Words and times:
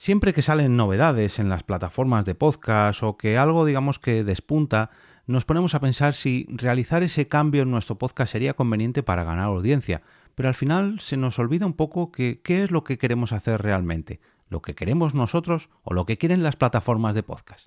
Siempre 0.00 0.32
que 0.32 0.40
salen 0.40 0.78
novedades 0.78 1.38
en 1.38 1.50
las 1.50 1.62
plataformas 1.62 2.24
de 2.24 2.34
podcast 2.34 3.02
o 3.02 3.18
que 3.18 3.36
algo 3.36 3.66
digamos 3.66 3.98
que 3.98 4.24
despunta, 4.24 4.88
nos 5.26 5.44
ponemos 5.44 5.74
a 5.74 5.80
pensar 5.80 6.14
si 6.14 6.46
realizar 6.48 7.02
ese 7.02 7.28
cambio 7.28 7.64
en 7.64 7.70
nuestro 7.70 7.98
podcast 7.98 8.32
sería 8.32 8.54
conveniente 8.54 9.02
para 9.02 9.24
ganar 9.24 9.44
audiencia, 9.44 10.00
pero 10.34 10.48
al 10.48 10.54
final 10.54 11.00
se 11.00 11.18
nos 11.18 11.38
olvida 11.38 11.66
un 11.66 11.74
poco 11.74 12.10
que 12.12 12.40
qué 12.40 12.64
es 12.64 12.70
lo 12.70 12.82
que 12.82 12.96
queremos 12.96 13.32
hacer 13.32 13.60
realmente, 13.60 14.20
lo 14.48 14.62
que 14.62 14.74
queremos 14.74 15.12
nosotros 15.12 15.68
o 15.82 15.92
lo 15.92 16.06
que 16.06 16.16
quieren 16.16 16.42
las 16.42 16.56
plataformas 16.56 17.14
de 17.14 17.22
podcast. 17.22 17.66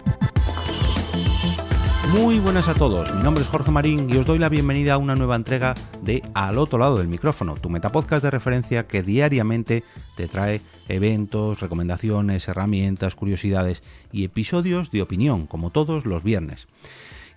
Muy 2.13 2.39
buenas 2.39 2.67
a 2.67 2.73
todos, 2.73 3.13
mi 3.15 3.23
nombre 3.23 3.41
es 3.41 3.49
Jorge 3.49 3.71
Marín 3.71 4.09
y 4.09 4.17
os 4.17 4.25
doy 4.25 4.37
la 4.37 4.49
bienvenida 4.49 4.95
a 4.95 4.97
una 4.97 5.15
nueva 5.15 5.37
entrega 5.37 5.75
de 6.01 6.21
Al 6.33 6.57
otro 6.57 6.77
lado 6.77 6.97
del 6.97 7.07
micrófono, 7.07 7.55
tu 7.55 7.69
metapodcast 7.69 8.21
de 8.21 8.31
referencia 8.31 8.85
que 8.85 9.01
diariamente 9.01 9.85
te 10.17 10.27
trae 10.27 10.59
eventos, 10.89 11.61
recomendaciones, 11.61 12.49
herramientas, 12.49 13.15
curiosidades 13.15 13.81
y 14.11 14.25
episodios 14.25 14.91
de 14.91 15.01
opinión, 15.01 15.47
como 15.47 15.69
todos 15.69 16.05
los 16.05 16.21
viernes. 16.21 16.67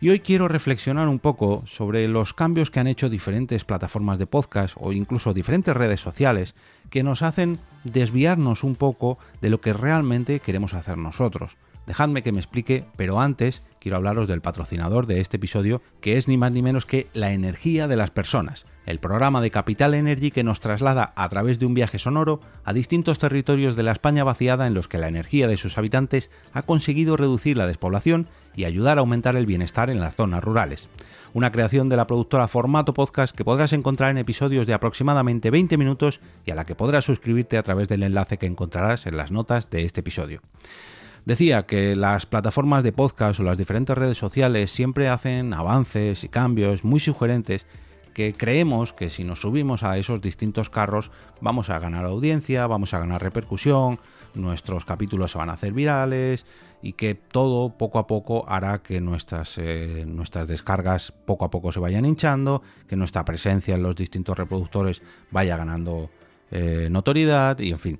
Y 0.00 0.08
hoy 0.08 0.18
quiero 0.18 0.48
reflexionar 0.48 1.06
un 1.06 1.20
poco 1.20 1.62
sobre 1.68 2.08
los 2.08 2.34
cambios 2.34 2.72
que 2.72 2.80
han 2.80 2.88
hecho 2.88 3.08
diferentes 3.08 3.64
plataformas 3.64 4.18
de 4.18 4.26
podcast 4.26 4.76
o 4.80 4.92
incluso 4.92 5.32
diferentes 5.32 5.76
redes 5.76 6.00
sociales 6.00 6.56
que 6.90 7.04
nos 7.04 7.22
hacen 7.22 7.60
desviarnos 7.84 8.64
un 8.64 8.74
poco 8.74 9.18
de 9.40 9.50
lo 9.50 9.60
que 9.60 9.72
realmente 9.72 10.40
queremos 10.40 10.74
hacer 10.74 10.98
nosotros. 10.98 11.56
Dejadme 11.86 12.22
que 12.22 12.32
me 12.32 12.38
explique, 12.38 12.84
pero 12.96 13.20
antes 13.20 13.62
quiero 13.78 13.98
hablaros 13.98 14.28
del 14.28 14.40
patrocinador 14.40 15.06
de 15.06 15.20
este 15.20 15.36
episodio, 15.36 15.82
que 16.00 16.16
es 16.16 16.26
ni 16.26 16.38
más 16.38 16.52
ni 16.52 16.62
menos 16.62 16.86
que 16.86 17.08
la 17.12 17.32
energía 17.32 17.86
de 17.86 17.96
las 17.96 18.10
personas, 18.10 18.64
el 18.86 18.98
programa 18.98 19.42
de 19.42 19.50
Capital 19.50 19.92
Energy 19.92 20.30
que 20.30 20.42
nos 20.42 20.60
traslada 20.60 21.12
a 21.16 21.28
través 21.28 21.58
de 21.58 21.66
un 21.66 21.74
viaje 21.74 21.98
sonoro 21.98 22.40
a 22.64 22.72
distintos 22.72 23.18
territorios 23.18 23.76
de 23.76 23.82
la 23.82 23.92
España 23.92 24.24
vaciada 24.24 24.66
en 24.66 24.72
los 24.72 24.88
que 24.88 24.96
la 24.96 25.08
energía 25.08 25.48
de 25.48 25.58
sus 25.58 25.76
habitantes 25.76 26.30
ha 26.54 26.62
conseguido 26.62 27.18
reducir 27.18 27.58
la 27.58 27.66
despoblación 27.66 28.26
y 28.56 28.64
ayudar 28.64 28.96
a 28.96 29.00
aumentar 29.00 29.36
el 29.36 29.44
bienestar 29.44 29.90
en 29.90 30.00
las 30.00 30.16
zonas 30.16 30.42
rurales. 30.42 30.88
Una 31.34 31.52
creación 31.52 31.90
de 31.90 31.96
la 31.96 32.06
productora 32.06 32.48
Formato 32.48 32.94
Podcast 32.94 33.36
que 33.36 33.44
podrás 33.44 33.74
encontrar 33.74 34.10
en 34.10 34.18
episodios 34.18 34.66
de 34.66 34.72
aproximadamente 34.72 35.50
20 35.50 35.76
minutos 35.76 36.20
y 36.46 36.52
a 36.52 36.54
la 36.54 36.64
que 36.64 36.74
podrás 36.74 37.04
suscribirte 37.04 37.58
a 37.58 37.62
través 37.62 37.88
del 37.88 38.02
enlace 38.02 38.38
que 38.38 38.46
encontrarás 38.46 39.06
en 39.06 39.18
las 39.18 39.30
notas 39.30 39.68
de 39.68 39.82
este 39.82 40.00
episodio. 40.00 40.40
Decía 41.24 41.64
que 41.64 41.96
las 41.96 42.26
plataformas 42.26 42.84
de 42.84 42.92
podcast 42.92 43.40
o 43.40 43.44
las 43.44 43.56
diferentes 43.56 43.96
redes 43.96 44.18
sociales 44.18 44.70
siempre 44.70 45.08
hacen 45.08 45.54
avances 45.54 46.22
y 46.22 46.28
cambios 46.28 46.84
muy 46.84 47.00
sugerentes 47.00 47.64
que 48.12 48.34
creemos 48.34 48.92
que 48.92 49.08
si 49.08 49.24
nos 49.24 49.40
subimos 49.40 49.82
a 49.82 49.96
esos 49.96 50.20
distintos 50.20 50.68
carros 50.68 51.10
vamos 51.40 51.70
a 51.70 51.78
ganar 51.78 52.04
audiencia, 52.04 52.66
vamos 52.66 52.92
a 52.92 52.98
ganar 52.98 53.22
repercusión, 53.22 53.98
nuestros 54.34 54.84
capítulos 54.84 55.32
se 55.32 55.38
van 55.38 55.48
a 55.48 55.54
hacer 55.54 55.72
virales 55.72 56.44
y 56.82 56.92
que 56.92 57.14
todo 57.14 57.70
poco 57.70 57.98
a 57.98 58.06
poco 58.06 58.44
hará 58.46 58.82
que 58.82 59.00
nuestras, 59.00 59.56
eh, 59.56 60.04
nuestras 60.06 60.46
descargas 60.46 61.12
poco 61.24 61.46
a 61.46 61.50
poco 61.50 61.72
se 61.72 61.80
vayan 61.80 62.04
hinchando, 62.04 62.62
que 62.86 62.96
nuestra 62.96 63.24
presencia 63.24 63.74
en 63.74 63.82
los 63.82 63.96
distintos 63.96 64.36
reproductores 64.36 65.02
vaya 65.30 65.56
ganando 65.56 66.10
eh, 66.50 66.88
notoriedad 66.90 67.58
y 67.58 67.72
en 67.72 67.78
fin 67.78 67.98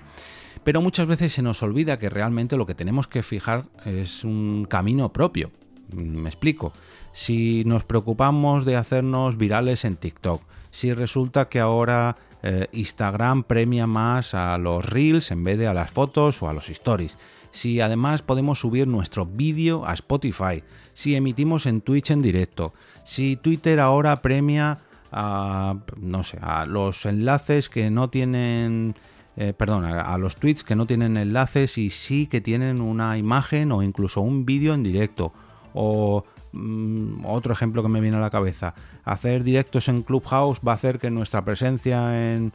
pero 0.65 0.81
muchas 0.81 1.07
veces 1.07 1.33
se 1.33 1.43
nos 1.43 1.63
olvida 1.63 1.99
que 1.99 2.11
realmente 2.11 2.57
lo 2.57 2.67
que 2.67 2.75
tenemos 2.75 3.07
que 3.07 3.23
fijar 3.23 3.67
es 3.85 4.25
un 4.25 4.67
camino 4.69 5.13
propio. 5.13 5.51
Me 5.93 6.29
explico. 6.29 6.73
Si 7.13 7.63
nos 7.65 7.85
preocupamos 7.85 8.65
de 8.65 8.77
hacernos 8.77 9.37
virales 9.37 9.85
en 9.85 9.97
TikTok, 9.97 10.43
si 10.73 10.93
resulta 10.93 11.49
que 11.49 11.61
ahora 11.61 12.17
eh, 12.43 12.67
Instagram 12.73 13.45
premia 13.45 13.87
más 13.87 14.35
a 14.35 14.59
los 14.59 14.85
reels 14.85 15.31
en 15.31 15.45
vez 15.45 15.59
de 15.59 15.69
a 15.69 15.75
las 15.75 15.93
fotos 15.93 16.43
o 16.43 16.49
a 16.49 16.53
los 16.53 16.69
stories, 16.71 17.17
si 17.53 17.81
además 17.81 18.23
podemos 18.23 18.59
subir 18.59 18.89
nuestro 18.89 19.27
vídeo 19.27 19.87
a 19.87 19.95
Spotify, 19.95 20.65
si 20.93 21.15
emitimos 21.15 21.67
en 21.67 21.83
Twitch 21.83 22.11
en 22.11 22.21
directo, 22.21 22.75
si 23.05 23.37
Twitter 23.37 23.79
ahora 23.79 24.21
premia 24.23 24.79
a, 25.13 25.77
no 25.97 26.25
sé, 26.25 26.39
a 26.43 26.67
los 26.67 27.07
enlaces 27.07 27.69
que 27.69 27.91
no 27.91 28.11
tienen 28.11 28.97
eh, 29.37 29.53
perdón, 29.53 29.85
a, 29.85 30.17
los 30.17 30.37
tweets 30.37 30.63
que 30.63 30.77
no 30.77 30.87
tienen 30.87 31.17
enlaces 31.17 31.77
y 31.77 31.91
sí 31.91 32.27
que 32.27 32.41
tienen 32.41 32.81
una 32.81 33.19
imagen 33.19 33.73
o 33.73 33.83
incluso 33.83 34.21
un 34.21 34.47
vídeo 34.47 34.75
en 34.75 34.85
directo. 34.85 35.33
O 35.75 36.25
mm, 36.53 37.25
otro 37.27 37.53
ejemplo 37.53 37.83
que 37.83 37.89
me 37.89 38.01
viene 38.01 38.17
a 38.17 38.21
la 38.21 38.31
cabeza, 38.31 38.75
hacer 39.05 39.43
directos 39.43 39.89
en 39.89 40.03
Clubhouse 40.03 40.61
va 40.67 40.73
a 40.73 40.77
hacer 40.77 41.01
que 41.01 41.11
nuestra 41.11 41.45
presencia 41.45 42.33
en, 42.33 42.53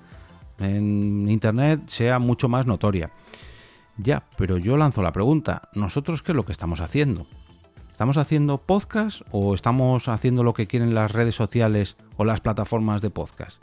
en 0.60 1.30
Internet 1.30 1.82
sea 1.88 2.18
mucho 2.18 2.48
más 2.48 2.66
notoria. 2.66 3.12
Ya, 3.98 4.24
pero 4.38 4.58
yo 4.58 4.78
lanzo 4.78 5.02
la 5.02 5.12
pregunta, 5.12 5.68
¿nosotros 5.74 6.24
qué 6.24 6.32
es 6.32 6.36
lo 6.38 6.46
que 6.46 6.54
estamos 6.54 6.80
haciendo? 6.80 7.28
¿Estamos 7.92 8.16
haciendo 8.16 8.60
podcast 8.60 9.24
o 9.32 9.54
estamos 9.54 10.08
haciendo 10.08 10.46
lo 10.46 10.54
que 10.54 10.68
quieren 10.68 10.96
las 10.96 11.12
redes 11.12 11.36
sociales 11.36 11.98
o 12.16 12.24
las 12.24 12.40
plataformas 12.40 13.02
de 13.02 13.10
podcast? 13.10 13.62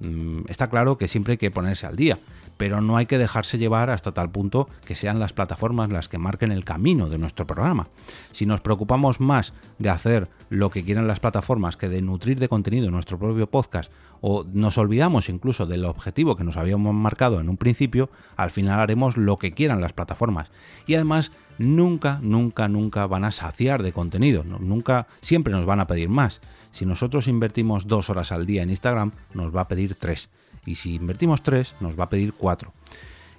Mm, 0.00 0.42
está 0.48 0.68
claro 0.68 0.98
que 0.98 1.08
siempre 1.08 1.32
hay 1.32 1.38
que 1.38 1.50
ponerse 1.50 1.86
al 1.86 1.96
día 1.96 2.18
pero 2.60 2.82
no 2.82 2.98
hay 2.98 3.06
que 3.06 3.16
dejarse 3.16 3.56
llevar 3.56 3.88
hasta 3.88 4.12
tal 4.12 4.30
punto 4.30 4.68
que 4.84 4.94
sean 4.94 5.18
las 5.18 5.32
plataformas 5.32 5.88
las 5.88 6.08
que 6.08 6.18
marquen 6.18 6.52
el 6.52 6.62
camino 6.62 7.08
de 7.08 7.16
nuestro 7.16 7.46
programa. 7.46 7.88
Si 8.32 8.44
nos 8.44 8.60
preocupamos 8.60 9.18
más 9.18 9.54
de 9.78 9.88
hacer 9.88 10.28
lo 10.50 10.68
que 10.68 10.84
quieren 10.84 11.08
las 11.08 11.20
plataformas 11.20 11.78
que 11.78 11.88
de 11.88 12.02
nutrir 12.02 12.38
de 12.38 12.50
contenido 12.50 12.90
nuestro 12.90 13.18
propio 13.18 13.46
podcast 13.46 13.90
o 14.20 14.44
nos 14.52 14.76
olvidamos 14.76 15.30
incluso 15.30 15.64
del 15.64 15.86
objetivo 15.86 16.36
que 16.36 16.44
nos 16.44 16.58
habíamos 16.58 16.94
marcado 16.94 17.40
en 17.40 17.48
un 17.48 17.56
principio, 17.56 18.10
al 18.36 18.50
final 18.50 18.78
haremos 18.78 19.16
lo 19.16 19.38
que 19.38 19.52
quieran 19.52 19.80
las 19.80 19.94
plataformas. 19.94 20.50
Y 20.86 20.96
además 20.96 21.32
nunca, 21.56 22.18
nunca, 22.20 22.68
nunca 22.68 23.06
van 23.06 23.24
a 23.24 23.32
saciar 23.32 23.82
de 23.82 23.94
contenido, 23.94 24.44
nunca, 24.44 25.06
siempre 25.22 25.54
nos 25.54 25.64
van 25.64 25.80
a 25.80 25.86
pedir 25.86 26.10
más. 26.10 26.42
Si 26.72 26.84
nosotros 26.84 27.26
invertimos 27.26 27.86
dos 27.86 28.10
horas 28.10 28.32
al 28.32 28.44
día 28.44 28.62
en 28.62 28.68
Instagram, 28.68 29.12
nos 29.32 29.56
va 29.56 29.62
a 29.62 29.68
pedir 29.68 29.94
tres 29.94 30.28
y 30.66 30.76
si 30.76 30.94
invertimos 30.94 31.42
3 31.42 31.76
nos 31.80 31.98
va 31.98 32.04
a 32.04 32.10
pedir 32.10 32.34
4. 32.34 32.72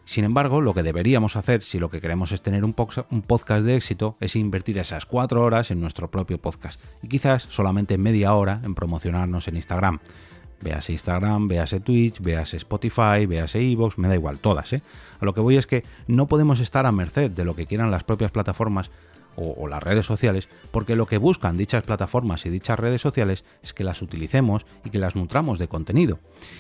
Sin 0.06 0.24
embargo, 0.26 0.62
lo 0.62 0.74
que 0.74 0.84
deberíamos 0.84 1.36
hacer 1.36 1.64
si 1.64 1.80
lo 1.80 1.90
que 1.90 2.02
queremos 2.02 2.32
es 2.32 2.42
tener 2.42 2.66
un, 2.66 2.74
podcast 2.74 3.66
de 3.66 3.76
éxito 3.76 4.18
es 4.20 4.36
invertir 4.36 4.78
esas 4.78 5.06
4 5.06 5.42
horas 5.42 5.72
en 5.72 5.80
nuestro 5.80 6.10
propio 6.10 6.40
podcast 6.40 6.84
y 7.02 7.08
quizás 7.08 7.44
solamente 7.50 7.98
media 7.98 8.34
hora 8.34 8.62
en 8.64 8.76
promocionarnos 8.76 9.48
en 9.48 9.56
Instagram. 9.56 10.00
Véase 10.60 10.92
Instagram, 10.92 11.48
véase 11.48 11.80
Twitch, 11.80 12.20
véase 12.22 12.58
Spotify, 12.58 13.26
véase 13.26 13.60
Evox, 13.60 13.98
me 13.98 14.08
da 14.08 14.16
igual, 14.16 14.38
todas, 14.38 14.74
¿eh? 14.74 14.84
A 15.20 15.26
lo 15.26 15.34
que 15.34 15.42
voy 15.42 15.58
es 15.58 15.66
que 15.66 15.84
no 16.08 16.28
podemos 16.28 16.60
estar 16.60 16.86
a 16.86 16.92
merced 16.92 17.32
de 17.32 17.46
lo 17.46 17.56
que 17.56 17.66
quieran 17.66 17.90
las 17.90 18.04
propias 18.04 18.32
plataformas 18.32 18.92
o, 19.36 19.68
las 19.68 19.82
redes 19.82 20.06
sociales, 20.06 20.50
porque 20.72 20.96
lo 20.96 21.06
que 21.06 21.18
buscan 21.18 21.58
dichas 21.58 21.84
plataformas 21.84 22.46
y 22.46 22.50
dichas 22.50 22.80
redes 22.80 23.02
sociales 23.02 23.46
es 23.64 23.74
que 23.74 23.84
las 23.84 24.02
utilicemos 24.02 24.66
y 24.84 24.90
que 24.90 25.00
las 25.00 25.16
nutramos 25.16 25.60
de 25.60 25.68
contenido. 25.68 26.20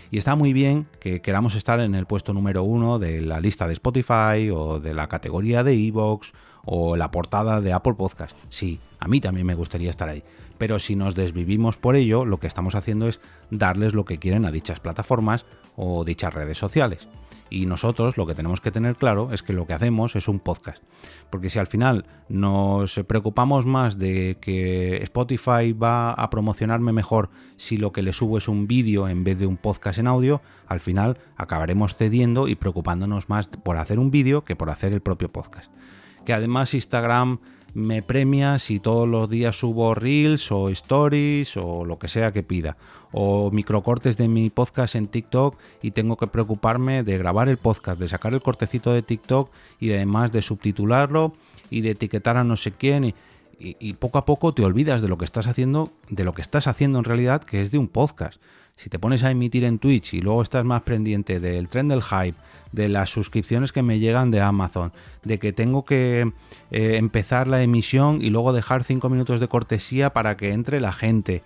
Y 0.10 0.18
está 0.18 0.36
muy 0.36 0.54
bien 0.54 0.88
que 1.00 1.22
queramos 1.22 1.56
estar 1.56 1.80
en 1.80 1.96
el 1.96 2.06
puesto 2.06 2.34
número 2.34 2.64
uno 2.64 3.00
de 3.00 3.22
la 3.22 3.40
lista 3.40 3.68
de 3.68 3.74
Spotify 3.74 4.50
o 4.54 4.80
de 4.80 4.94
la 4.94 5.08
categoría 5.08 5.64
de 5.64 5.74
Evox 5.74 6.34
o 6.66 6.96
la 6.96 7.12
portada 7.12 7.62
de 7.62 7.74
Apple 7.74 7.96
Podcast. 7.96 8.36
Sí, 8.50 8.80
a 9.00 9.08
mí 9.08 9.20
también 9.20 9.48
me 9.48 9.56
gustaría 9.56 9.90
estar 9.90 10.10
ahí. 10.10 10.24
Pero 10.58 10.78
si 10.80 10.96
nos 10.96 11.16
desvivimos 11.16 11.78
por 11.78 11.96
ello, 11.96 12.24
lo 12.24 12.40
que 12.40 12.48
estamos 12.48 12.76
haciendo 12.76 13.08
es 13.08 13.20
darles 13.50 13.94
lo 13.94 14.06
que 14.06 14.20
quieren 14.20 14.46
a 14.46 14.52
dichas 14.52 14.80
plataformas 14.80 15.46
o 15.76 16.04
dichas 16.04 16.34
redes 16.34 16.58
sociales. 16.58 17.08
Y 17.52 17.66
nosotros 17.66 18.16
lo 18.16 18.26
que 18.26 18.34
tenemos 18.34 18.62
que 18.62 18.72
tener 18.72 18.96
claro 18.96 19.34
es 19.34 19.44
que 19.44 19.52
lo 19.52 19.68
que 19.68 19.74
hacemos 19.74 20.16
es 20.16 20.30
un 20.30 20.40
podcast. 20.40 20.82
Porque 21.30 21.50
si 21.50 21.60
al 21.60 21.68
final 21.68 22.06
nos 22.30 22.98
preocupamos 23.06 23.66
más 23.66 24.00
de 24.00 24.38
que 24.40 25.04
Spotify 25.04 25.74
va 25.74 26.14
a 26.14 26.30
promocionarme 26.30 26.94
mejor 26.94 27.30
si 27.58 27.76
lo 27.76 27.92
que 27.92 28.04
le 28.04 28.14
subo 28.14 28.38
es 28.38 28.48
un 28.48 28.68
vídeo 28.68 29.10
en 29.10 29.26
vez 29.26 29.38
de 29.38 29.48
un 29.48 29.58
podcast 29.58 30.00
en 30.00 30.08
audio, 30.08 30.42
al 30.66 30.80
final 30.80 31.18
acabaremos 31.36 31.96
cediendo 31.96 32.48
y 32.48 32.56
preocupándonos 32.56 33.28
más 33.28 33.48
por 33.48 33.76
hacer 33.76 34.00
un 34.00 34.12
vídeo 34.12 34.46
que 34.46 34.56
por 34.56 34.70
hacer 34.70 34.94
el 34.94 35.02
propio 35.02 35.30
podcast. 35.30 35.70
Que 36.24 36.32
además 36.32 36.74
Instagram 36.74 37.40
me 37.74 38.02
premia 38.02 38.60
si 38.60 38.80
todos 38.80 39.08
los 39.08 39.30
días 39.30 39.58
subo 39.58 39.94
reels 39.94 40.52
o 40.52 40.70
stories 40.70 41.56
o 41.58 41.86
lo 41.86 41.98
que 42.00 42.08
sea 42.08 42.32
que 42.32 42.44
pida. 42.44 42.78
O 43.12 43.52
microcortes 43.52 44.18
de 44.18 44.28
mi 44.28 44.50
podcast 44.50 44.96
en 44.96 45.08
TikTok 45.08 45.56
y 45.82 45.92
tengo 45.92 46.18
que 46.18 46.28
preocuparme 46.28 47.04
de 47.04 47.18
grabar 47.18 47.50
el 47.50 47.58
podcast, 47.58 48.00
de 48.00 48.08
sacar 48.08 48.34
el 48.34 48.42
cortecito 48.42 48.94
de 48.94 49.02
TikTok 49.02 49.50
y 49.80 49.92
además 49.92 50.32
de 50.32 50.42
subtitularlo 50.42 51.34
y 51.70 51.82
de 51.82 51.92
etiquetar 51.92 52.38
a 52.38 52.44
no 52.44 52.58
sé 52.58 52.72
quién. 52.72 53.04
y, 53.06 53.16
poco 54.00 54.18
a 54.18 54.26
poco 54.26 54.54
te 54.54 54.64
olvidas 54.64 55.02
de 55.02 55.08
lo 55.08 55.18
que 55.18 55.26
estás 55.26 55.48
haciendo, 55.48 55.92
de 56.10 56.24
lo 56.24 56.34
que 56.34 56.42
estás 56.42 56.68
haciendo 56.68 57.00
en 57.00 57.06
realidad, 57.06 57.44
que 57.44 57.62
es 57.62 57.72
de 57.72 57.78
un 57.78 57.88
podcast. 57.88 58.40
Si 58.76 58.90
te 58.90 58.98
pones 58.98 59.24
a 59.24 59.30
emitir 59.30 59.64
en 59.64 59.78
Twitch 59.78 60.16
y 60.16 60.22
luego 60.22 60.42
estás 60.42 60.66
más 60.66 60.82
pendiente 60.82 61.40
del 61.40 61.68
tren 61.68 61.88
del 61.88 62.02
hype, 62.02 62.36
de 62.72 62.88
las 62.88 63.10
suscripciones 63.10 63.72
que 63.72 63.84
me 63.84 64.00
llegan 64.00 64.32
de 64.32 64.42
Amazon, 64.42 64.92
de 65.24 65.40
que 65.40 65.54
tengo 65.54 65.86
que 65.86 66.32
eh, 66.72 66.96
empezar 66.98 67.48
la 67.48 67.62
emisión 67.62 68.22
y 68.22 68.30
luego 68.30 68.54
dejar 68.54 68.84
cinco 68.84 69.10
minutos 69.10 69.40
de 69.40 69.48
cortesía 69.48 70.12
para 70.12 70.38
que 70.38 70.52
entre 70.54 70.80
la 70.80 70.94
gente. 70.94 71.44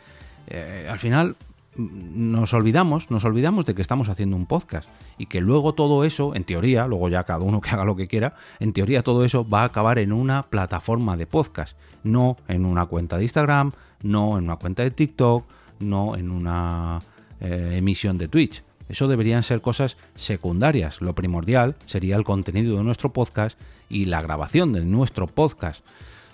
Eh, 0.48 0.88
al 0.90 1.00
final 1.00 1.36
mm, 1.76 2.32
nos 2.32 2.54
olvidamos, 2.54 3.12
nos 3.12 3.26
olvidamos 3.26 3.66
de 3.66 3.76
que 3.76 3.82
estamos 3.82 4.08
haciendo 4.08 4.36
un 4.36 4.46
podcast 4.46 4.88
y 5.18 5.26
que 5.26 5.42
luego 5.42 5.74
todo 5.74 6.04
eso, 6.04 6.36
en 6.36 6.44
teoría, 6.44 6.88
luego 6.88 7.10
ya 7.10 7.24
cada 7.24 7.40
uno 7.40 7.60
que 7.62 7.72
haga 7.72 7.86
lo 7.86 7.96
que 7.96 8.08
quiera, 8.08 8.36
en 8.60 8.74
teoría 8.74 9.04
todo 9.04 9.26
eso 9.26 9.48
va 9.48 9.62
a 9.62 9.66
acabar 9.66 10.00
en 10.00 10.14
una 10.14 10.44
plataforma 10.44 11.18
de 11.18 11.28
podcast, 11.28 11.76
no 12.06 12.38
en 12.48 12.66
una 12.66 12.86
cuenta 12.86 13.18
de 13.18 13.24
Instagram, 13.24 13.72
no 14.02 14.38
en 14.38 14.46
una 14.46 14.56
cuenta 14.56 14.84
de 14.84 14.92
TikTok, 14.92 15.46
no 15.80 16.16
en 16.16 16.32
una 16.32 17.02
eh, 17.42 17.74
emisión 17.76 18.18
de 18.18 18.28
Twitch. 18.28 18.64
Eso 18.88 19.08
deberían 19.08 19.44
ser 19.44 19.62
cosas 19.62 19.98
secundarias. 20.16 21.02
Lo 21.02 21.16
primordial 21.16 21.76
sería 21.88 22.16
el 22.16 22.24
contenido 22.24 22.78
de 22.78 22.84
nuestro 22.84 23.12
podcast 23.12 23.60
y 23.90 24.06
la 24.06 24.22
grabación 24.22 24.74
de 24.74 24.86
nuestro 24.86 25.28
podcast. 25.28 25.84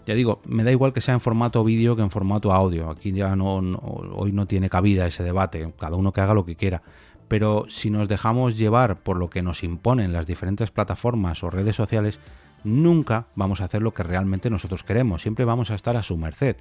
Ya 0.05 0.15
digo, 0.15 0.41
me 0.45 0.63
da 0.63 0.71
igual 0.71 0.93
que 0.93 1.01
sea 1.01 1.13
en 1.13 1.21
formato 1.21 1.63
vídeo 1.63 1.95
que 1.95 2.01
en 2.01 2.09
formato 2.09 2.51
audio. 2.51 2.89
Aquí 2.89 3.11
ya 3.11 3.35
no, 3.35 3.55
hoy 3.55 4.31
no 4.31 4.47
tiene 4.47 4.69
cabida 4.69 5.07
ese 5.07 5.23
debate. 5.23 5.71
Cada 5.79 5.95
uno 5.95 6.11
que 6.11 6.21
haga 6.21 6.33
lo 6.33 6.45
que 6.45 6.55
quiera. 6.55 6.81
Pero 7.27 7.65
si 7.69 7.89
nos 7.89 8.09
dejamos 8.09 8.57
llevar 8.57 8.97
por 8.97 9.15
lo 9.15 9.29
que 9.29 9.41
nos 9.41 9.63
imponen 9.63 10.11
las 10.11 10.27
diferentes 10.27 10.71
plataformas 10.71 11.43
o 11.43 11.49
redes 11.49 11.75
sociales, 11.75 12.19
nunca 12.63 13.25
vamos 13.35 13.61
a 13.61 13.65
hacer 13.65 13.81
lo 13.81 13.93
que 13.93 14.03
realmente 14.03 14.49
nosotros 14.49 14.83
queremos. 14.83 15.21
Siempre 15.21 15.45
vamos 15.45 15.71
a 15.71 15.75
estar 15.75 15.97
a 15.97 16.03
su 16.03 16.17
merced. 16.17 16.55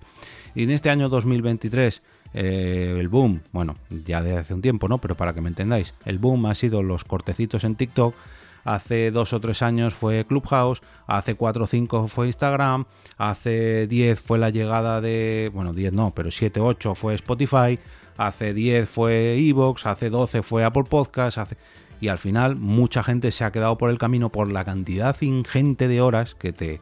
Y 0.55 0.65
en 0.65 0.71
este 0.71 0.91
año 0.91 1.09
2023 1.09 2.03
eh, 2.33 2.97
el 2.99 3.09
boom, 3.09 3.43
bueno, 3.53 3.77
ya 3.91 4.23
de 4.23 4.37
hace 4.37 4.55
un 4.55 4.63
tiempo, 4.63 4.89
¿no? 4.89 4.99
Pero 4.99 5.17
para 5.17 5.33
que 5.33 5.41
me 5.41 5.49
entendáis, 5.49 5.95
el 6.05 6.19
boom 6.19 6.47
ha 6.47 6.55
sido 6.55 6.83
los 6.83 7.05
cortecitos 7.05 7.65
en 7.65 7.75
TikTok. 7.75 8.15
Hace 8.63 9.11
dos 9.11 9.33
o 9.33 9.41
tres 9.41 9.63
años 9.63 9.95
fue 9.95 10.27
Clubhouse, 10.27 10.83
hace 11.07 11.35
cuatro 11.35 11.65
o 11.65 11.67
cinco 11.67 12.09
fue 12.09 12.27
Instagram, 12.27 12.85
hace 13.17 13.87
diez 13.87 14.21
fue 14.21 14.39
la 14.39 14.51
llegada 14.51 15.01
de, 15.01 15.51
bueno, 15.55 15.73
diez 15.73 15.95
no, 15.95 16.13
pero 16.15 16.31
siete, 16.31 16.61
ocho 16.61 16.95
fue 16.95 17.15
Spotify, 17.15 17.79
hace 18.19 18.53
diez 18.53 18.87
fue 18.87 19.39
Evox, 19.39 19.87
hace 19.87 20.11
doce 20.11 20.43
fue 20.43 20.63
Apple 20.65 20.85
Podcast, 20.89 21.39
hace... 21.39 21.57
y 22.01 22.09
al 22.09 22.19
final 22.19 22.57
mucha 22.57 23.03
gente 23.03 23.31
se 23.31 23.45
ha 23.45 23.53
quedado 23.53 23.79
por 23.79 23.91
el 23.91 23.99
camino 23.99 24.31
por 24.31 24.51
la 24.51 24.65
cantidad 24.65 25.21
ingente 25.21 25.89
de 25.89 26.01
horas 26.01 26.35
que 26.35 26.53
te, 26.53 26.81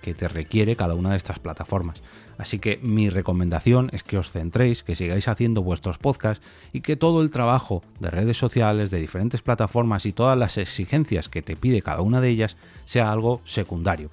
que 0.00 0.14
te 0.14 0.28
requiere 0.28 0.76
cada 0.76 0.94
una 0.94 1.10
de 1.10 1.16
estas 1.16 1.38
plataformas. 1.38 2.02
Así 2.38 2.58
que 2.58 2.80
mi 2.82 3.10
recomendación 3.10 3.90
es 3.92 4.02
que 4.02 4.16
os 4.16 4.30
centréis, 4.30 4.82
que 4.82 4.96
sigáis 4.96 5.28
haciendo 5.28 5.62
vuestros 5.62 5.98
podcasts 5.98 6.42
y 6.72 6.80
que 6.80 6.96
todo 6.96 7.20
el 7.20 7.30
trabajo 7.30 7.82
de 7.98 8.10
redes 8.10 8.38
sociales, 8.38 8.90
de 8.90 8.98
diferentes 8.98 9.42
plataformas 9.42 10.06
y 10.06 10.12
todas 10.12 10.38
las 10.38 10.56
exigencias 10.56 11.28
que 11.28 11.42
te 11.42 11.54
pide 11.54 11.82
cada 11.82 12.00
una 12.00 12.22
de 12.22 12.30
ellas 12.30 12.56
sea 12.86 13.12
algo 13.12 13.42
secundario. 13.44 14.08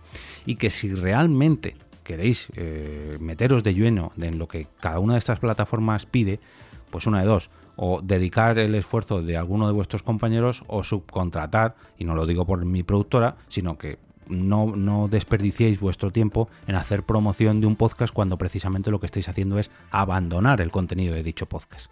Y 0.45 0.55
que 0.55 0.71
si 0.71 0.93
realmente 0.93 1.77
queréis 2.03 2.47
eh, 2.57 3.17
meteros 3.21 3.63
de 3.63 3.73
lleno 3.73 4.11
en 4.19 4.39
lo 4.39 4.49
que 4.49 4.67
cada 4.81 4.99
una 4.99 5.13
de 5.13 5.19
estas 5.19 5.39
plataformas 5.39 6.05
pide, 6.05 6.41
pues 6.89 7.07
una 7.07 7.21
de 7.21 7.27
dos, 7.27 7.49
o 7.77 8.01
dedicar 8.01 8.59
el 8.59 8.75
esfuerzo 8.75 9.21
de 9.21 9.37
alguno 9.37 9.67
de 9.67 9.73
vuestros 9.73 10.03
compañeros 10.03 10.63
o 10.67 10.83
subcontratar, 10.83 11.75
y 11.97 12.03
no 12.03 12.15
lo 12.15 12.25
digo 12.25 12.45
por 12.45 12.65
mi 12.65 12.83
productora, 12.83 13.37
sino 13.47 13.77
que 13.77 13.99
no, 14.27 14.75
no 14.75 15.07
desperdiciéis 15.07 15.79
vuestro 15.79 16.11
tiempo 16.11 16.49
en 16.67 16.75
hacer 16.75 17.03
promoción 17.03 17.61
de 17.61 17.67
un 17.67 17.75
podcast 17.75 18.13
cuando 18.13 18.37
precisamente 18.37 18.91
lo 18.91 18.99
que 18.99 19.05
estáis 19.05 19.29
haciendo 19.29 19.59
es 19.59 19.71
abandonar 19.91 20.59
el 20.59 20.71
contenido 20.71 21.13
de 21.13 21.23
dicho 21.23 21.45
podcast. 21.45 21.89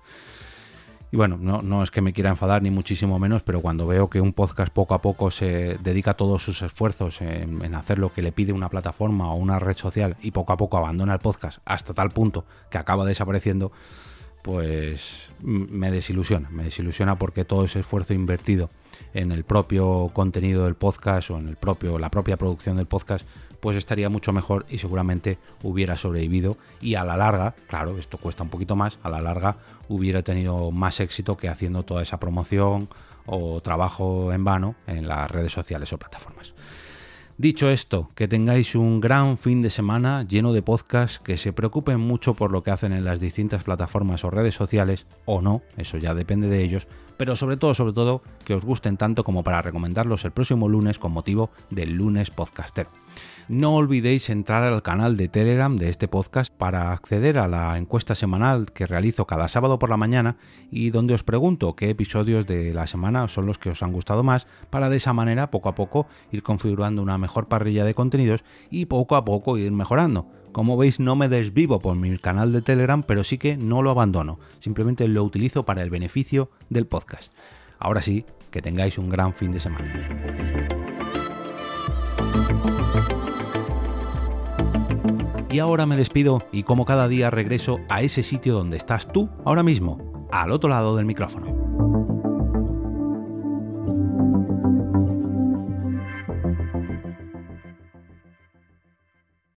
Y 1.11 1.17
bueno, 1.17 1.37
no, 1.39 1.61
no, 1.61 1.83
es 1.83 1.91
que 1.91 2.01
me 2.01 2.13
quiera 2.13 2.31
enfadar 2.31 2.61
ni 2.61 2.71
muchísimo 2.71 3.19
menos, 3.19 3.43
pero 3.43 3.61
cuando 3.61 3.87
veo 3.87 4.09
que 4.09 4.19
un 4.19 4.33
podcast 4.33 4.73
poco 4.73 4.95
a 4.95 5.01
poco 5.01 5.31
se 5.31 5.77
dedica 5.81 6.15
todos 6.15 6.43
sus 6.43 6.61
esfuerzos 6.61 7.21
en, 7.21 7.63
en, 7.63 7.75
hacer 7.75 7.99
lo 7.99 8.11
que 8.11 8.21
le 8.21 8.31
pide 8.31 8.51
una 8.51 8.69
plataforma 8.69 9.31
o 9.31 9.35
una 9.35 9.59
red 9.59 9.77
social 9.77 10.17
y 10.21 10.31
poco 10.31 10.51
a 10.51 10.57
poco 10.57 10.77
abandona 10.77 11.13
el 11.13 11.19
podcast 11.19 11.59
hasta 11.63 11.93
tal 11.93 12.09
punto 12.09 12.43
que 12.69 12.79
acaba 12.79 13.05
desapareciendo, 13.05 13.71
pues 14.45 15.01
me 15.41 15.89
desilusiona, 15.89 16.51
me 16.51 16.65
desilusiona 16.65 17.17
porque 17.17 17.45
todo 17.45 17.65
ese 17.65 17.79
esfuerzo 17.79 18.13
invertido 18.13 18.69
en 19.15 19.31
el 19.31 19.43
propio 19.43 20.11
contenido 20.13 20.65
del 20.65 20.75
podcast 20.75 21.31
o 21.31 21.39
en 21.39 21.47
el 21.47 21.55
propio, 21.55 21.97
la 21.97 22.11
propia 22.11 22.37
producción 22.37 22.77
del 22.77 22.85
podcast, 22.85 23.25
pues 23.59 23.75
estaría 23.75 24.07
mucho 24.07 24.33
mejor 24.33 24.67
y 24.69 24.77
seguramente 24.77 25.39
hubiera 25.63 25.97
sobrevivido 25.97 26.57
y 26.79 26.93
a 26.93 27.03
la 27.03 27.17
larga, 27.17 27.55
claro, 27.67 27.97
esto 27.97 28.19
cuesta 28.19 28.43
un 28.43 28.49
poquito 28.49 28.75
más, 28.75 28.99
a 29.01 29.09
la 29.09 29.19
larga 29.19 29.57
hubiera 29.89 30.21
tenido 30.21 30.69
más 30.69 30.99
éxito 30.99 31.37
que 31.37 31.49
haciendo 31.49 31.81
toda 31.81 32.03
esa 32.03 32.19
promoción 32.19 32.87
o 33.25 33.61
trabajo 33.61 34.31
en 34.31 34.43
vano 34.43 34.75
en 34.85 35.07
las 35.07 35.31
redes 35.31 35.53
sociales 35.53 35.91
o 35.91 35.97
plataformas. 35.97 36.53
Dicho 37.37 37.69
esto, 37.69 38.11
que 38.15 38.29
tengáis 38.29 38.75
un 38.75 39.01
gran 39.01 39.37
fin 39.37 39.61
de 39.61 39.69
semana 39.69 40.23
lleno 40.23 40.53
de 40.53 40.61
podcasts, 40.61 41.19
que 41.19 41.35
se 41.35 41.51
preocupen 41.51 41.99
mucho 41.99 42.33
por 42.33 42.49
lo 42.49 42.63
que 42.63 42.71
hacen 42.71 42.93
en 42.93 43.03
las 43.03 43.19
distintas 43.19 43.65
plataformas 43.65 44.23
o 44.23 44.29
redes 44.29 44.55
sociales, 44.55 45.05
o 45.25 45.41
no, 45.41 45.61
eso 45.75 45.97
ya 45.97 46.13
depende 46.13 46.47
de 46.47 46.63
ellos, 46.63 46.87
pero 47.17 47.35
sobre 47.35 47.57
todo, 47.57 47.73
sobre 47.73 47.93
todo, 47.93 48.21
que 48.45 48.53
os 48.53 48.65
gusten 48.65 48.97
tanto 48.97 49.23
como 49.23 49.43
para 49.43 49.61
recomendarlos 49.61 50.25
el 50.25 50.31
próximo 50.31 50.67
lunes 50.69 50.99
con 50.99 51.11
motivo 51.11 51.49
del 51.69 51.93
lunes 51.93 52.29
podcaster. 52.29 52.87
No 53.47 53.75
olvidéis 53.75 54.31
entrar 54.31 54.63
al 54.63 54.81
canal 54.81 55.17
de 55.17 55.27
Telegram 55.27 55.77
de 55.77 55.89
este 55.89 56.07
podcast 56.07 56.51
para 56.51 56.91
acceder 56.91 57.37
a 57.37 57.47
la 57.47 57.77
encuesta 57.77 58.15
semanal 58.15 58.71
que 58.71 58.87
realizo 58.87 59.27
cada 59.27 59.47
sábado 59.47 59.77
por 59.77 59.91
la 59.91 59.97
mañana 59.97 60.37
y 60.71 60.89
donde 60.89 61.13
os 61.13 61.23
pregunto 61.23 61.75
qué 61.75 61.91
episodios 61.91 62.47
de 62.47 62.73
la 62.73 62.87
semana 62.87 63.27
son 63.27 63.45
los 63.45 63.59
que 63.59 63.69
os 63.69 63.83
han 63.83 63.91
gustado 63.91 64.23
más 64.23 64.47
para 64.71 64.89
de 64.89 64.97
esa 64.97 65.13
manera 65.13 65.51
poco 65.51 65.69
a 65.69 65.75
poco 65.75 66.07
ir 66.31 66.41
configurando 66.41 67.03
una 67.03 67.19
mejor 67.19 67.47
parrilla 67.47 67.85
de 67.85 67.93
contenidos 67.93 68.43
y 68.71 68.87
poco 68.87 69.15
a 69.15 69.23
poco 69.23 69.59
ir 69.59 69.71
mejorando. 69.71 70.25
Como 70.55 70.77
veis 70.77 71.01
no 71.01 71.17
me 71.17 71.27
desvivo 71.27 71.81
por 71.81 71.97
mi 71.97 72.17
canal 72.17 72.53
de 72.53 72.61
Telegram, 72.61 73.03
pero 73.03 73.25
sí 73.25 73.37
que 73.37 73.57
no 73.57 73.81
lo 73.81 73.91
abandono, 73.91 74.39
simplemente 74.61 75.05
lo 75.09 75.21
utilizo 75.21 75.65
para 75.65 75.83
el 75.83 75.89
beneficio 75.89 76.49
del 76.69 76.87
podcast. 76.87 77.33
Ahora 77.77 78.01
sí, 78.01 78.23
que 78.51 78.61
tengáis 78.61 78.97
un 78.97 79.09
gran 79.09 79.33
fin 79.33 79.51
de 79.51 79.59
semana. 79.59 80.07
Y 85.51 85.59
ahora 85.59 85.85
me 85.85 85.97
despido 85.97 86.37
y 86.53 86.63
como 86.63 86.85
cada 86.85 87.09
día 87.09 87.29
regreso 87.29 87.81
a 87.89 88.01
ese 88.01 88.23
sitio 88.23 88.53
donde 88.53 88.77
estás 88.77 89.11
tú 89.11 89.29
ahora 89.43 89.61
mismo, 89.61 90.29
al 90.31 90.53
otro 90.53 90.69
lado 90.69 90.95
del 90.95 91.05
micrófono. 91.05 91.64